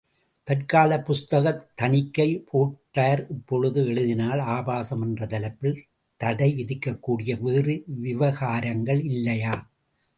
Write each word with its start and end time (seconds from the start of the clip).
தற்காலப் 0.47 1.03
புஸ்தகத் 1.05 1.59
தணிக்கை 1.75 2.45
போர்டார், 2.49 3.25
இப்பொழுது 3.29 3.85
எழுதினால் 3.85 4.39
ஆபாசம் 4.49 5.01
என்ற 5.01 5.27
தலைப்பில் 5.27 5.77
தடை 6.21 6.53
விதிக்கக்கூடிய 6.55 7.39
வேறு 7.39 7.75
விவகாரங்கள் 8.01 9.03
இல்லையா? 9.11 9.55